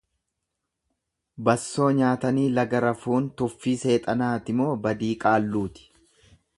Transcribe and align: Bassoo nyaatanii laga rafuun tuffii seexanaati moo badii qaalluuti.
Bassoo 1.49 1.89
nyaatanii 1.99 2.47
laga 2.55 2.81
rafuun 2.87 3.29
tuffii 3.43 3.77
seexanaati 3.85 4.59
moo 4.63 4.75
badii 4.87 5.15
qaalluuti. 5.27 5.89